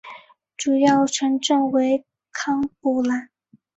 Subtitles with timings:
[0.57, 3.09] 主要城镇为康布雷。